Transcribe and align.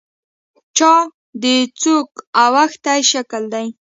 چا 0.77 0.93
د 1.43 1.45
څوک 1.81 2.09
اوښتي 2.43 2.99
شکل 3.11 3.43
دی. 3.53 3.67